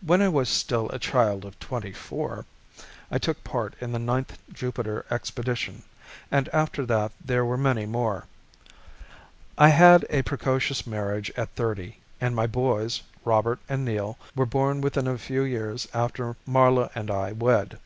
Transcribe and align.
When 0.00 0.22
I 0.22 0.28
was 0.28 0.48
still 0.48 0.88
a 0.90 0.98
child 1.00 1.44
of 1.44 1.58
twenty 1.58 1.90
four 1.92 2.46
I 3.10 3.18
took 3.18 3.42
part 3.42 3.74
in 3.80 3.90
the 3.90 3.98
Ninth 3.98 4.38
Jupiter 4.52 5.04
Expedition 5.10 5.82
and 6.30 6.48
after 6.52 6.86
that 6.86 7.10
there 7.20 7.44
were 7.44 7.56
many 7.58 7.84
more. 7.84 8.26
I 9.58 9.70
had 9.70 10.06
a 10.08 10.22
precocious 10.22 10.86
marriage 10.86 11.32
at 11.36 11.52
thirty 11.56 11.98
and 12.20 12.36
my 12.36 12.46
boys, 12.46 13.02
Robert 13.24 13.58
and 13.68 13.84
Neil, 13.84 14.16
were 14.36 14.46
born 14.46 14.82
within 14.82 15.08
a 15.08 15.18
few 15.18 15.42
years 15.42 15.88
after 15.92 16.36
Marla 16.46 16.88
and 16.94 17.10
I 17.10 17.32
wed. 17.32 17.80